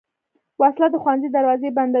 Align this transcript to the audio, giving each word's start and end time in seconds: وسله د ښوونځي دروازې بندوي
وسله 0.61 0.87
د 0.91 0.95
ښوونځي 1.03 1.29
دروازې 1.35 1.69
بندوي 1.77 1.89